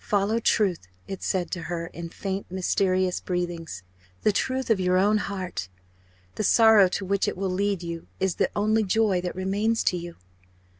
"Follow 0.03 0.39
truth!" 0.39 0.87
it 1.07 1.21
said 1.21 1.51
to 1.51 1.61
her 1.61 1.85
in 1.85 2.09
faint 2.09 2.49
mysterious 2.49 3.19
breathings 3.19 3.83
"the 4.23 4.31
truth 4.31 4.71
of 4.71 4.79
your 4.79 4.97
own 4.97 5.19
heart. 5.19 5.69
The 6.37 6.43
sorrow 6.43 6.87
to 6.87 7.05
which 7.05 7.27
it 7.27 7.37
will 7.37 7.51
lead 7.51 7.83
you 7.83 8.07
is 8.19 8.37
the 8.37 8.49
only 8.55 8.81
joy 8.83 9.21
that 9.21 9.35
remains 9.35 9.83
to 9.83 9.97
you." 9.97 10.15